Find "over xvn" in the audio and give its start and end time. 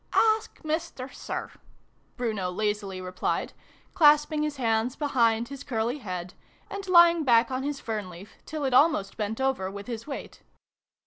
9.39-9.67